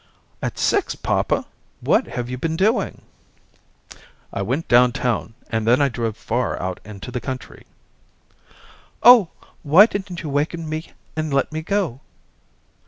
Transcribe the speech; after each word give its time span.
"At 0.41 0.57
six, 0.57 0.95
papa? 0.95 1.45
What 1.79 2.07
have 2.07 2.27
you 2.27 2.35
been 2.39 2.55
doing?" 2.55 3.03
"I 4.33 4.41
went 4.41 4.67
down 4.67 4.93
town, 4.93 5.35
and 5.51 5.67
then 5.67 5.79
I 5.79 5.89
drove 5.89 6.17
far 6.17 6.59
out 6.59 6.79
into 6.83 7.11
the 7.11 7.21
country." 7.21 7.67
"Oh, 9.03 9.29
why 9.61 9.85
didn't 9.85 10.23
you 10.23 10.29
waken 10.29 10.67
me 10.67 10.93
and 11.15 11.31
let 11.31 11.51
me 11.51 11.61
go?" 11.61 12.01